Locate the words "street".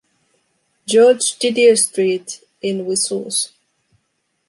1.75-2.41